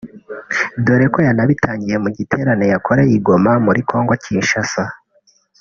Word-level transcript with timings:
dore 0.85 1.05
ko 1.13 1.19
yanabitangiye 1.27 1.95
mu 2.03 2.09
giterane 2.17 2.63
yakoreye 2.73 3.11
i 3.17 3.21
Goma 3.25 3.51
muri 3.65 3.79
Kongo– 3.89 4.13
Kinshasa 4.23 4.83